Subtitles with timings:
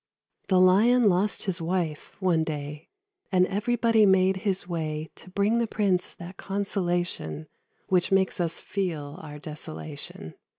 [0.47, 2.89] The Lion lost his wife, one day;
[3.31, 7.45] And everybody made his way To bring the prince that consolation
[7.87, 10.33] Which makes us feel our desolation.